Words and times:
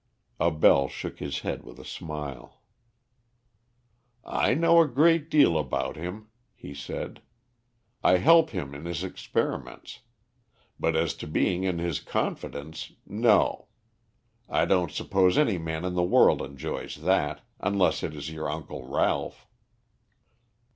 Abell 0.39 0.87
shook 0.87 1.19
his 1.19 1.41
head 1.41 1.61
with 1.61 1.77
a 1.77 1.85
smile. 1.85 2.63
"I 4.25 4.55
know 4.55 4.81
a 4.81 4.87
great 4.87 5.29
deal 5.29 5.59
about 5.59 5.95
him," 5.95 6.29
he 6.55 6.73
said. 6.73 7.21
"I 8.03 8.17
help 8.17 8.49
him 8.49 8.73
in 8.73 8.85
his 8.85 9.03
experiments. 9.03 9.99
But 10.79 10.95
as 10.95 11.13
to 11.17 11.27
being 11.27 11.65
in 11.65 11.77
his 11.77 11.99
confidence 11.99 12.93
no. 13.05 13.67
I 14.49 14.65
don't 14.65 14.91
suppose 14.91 15.37
any 15.37 15.59
man 15.59 15.85
in 15.85 15.93
the 15.93 16.01
world 16.01 16.41
enjoys 16.41 16.95
that, 16.95 17.41
unless 17.59 18.01
it 18.01 18.15
is 18.15 18.31
your 18.31 18.49
uncle 18.49 18.87
Ralph." 18.87 19.45